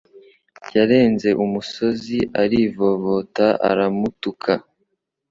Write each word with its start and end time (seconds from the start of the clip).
yarenze 0.75 1.29
umusozi 1.43 2.17
arivovota 2.41 3.47
aramutuka. 3.69 4.51